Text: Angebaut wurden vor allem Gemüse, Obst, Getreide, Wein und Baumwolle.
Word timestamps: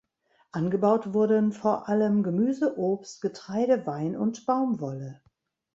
Angebaut 0.51 1.13
wurden 1.13 1.51
vor 1.51 1.87
allem 1.87 2.23
Gemüse, 2.23 2.75
Obst, 2.79 3.21
Getreide, 3.21 3.85
Wein 3.85 4.15
und 4.17 4.47
Baumwolle. 4.47 5.21